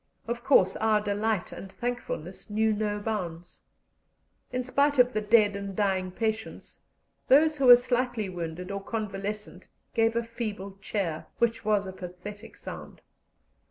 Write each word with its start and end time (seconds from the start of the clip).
Of 0.27 0.43
course 0.43 0.75
our 0.77 0.99
delight 0.99 1.51
and 1.51 1.71
thankfulness 1.71 2.49
knew 2.49 2.73
no 2.73 2.97
bounds. 2.99 3.61
In 4.51 4.63
spite 4.63 4.97
of 4.97 5.13
the 5.13 5.21
dead 5.21 5.55
and 5.55 5.75
dying 5.75 6.09
patients, 6.09 6.81
those 7.27 7.57
who 7.59 7.67
were 7.67 7.75
slightly 7.77 8.27
wounded 8.27 8.71
or 8.71 8.83
convalescent 8.83 9.67
gave 9.93 10.15
a 10.15 10.23
feeble 10.23 10.79
cheer, 10.81 11.27
which 11.37 11.63
was 11.63 11.85
a 11.85 11.93
pathetic 11.93 12.57
sound. 12.57 13.03